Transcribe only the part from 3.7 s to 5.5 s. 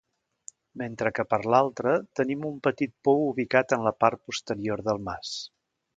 en la part posterior del mas.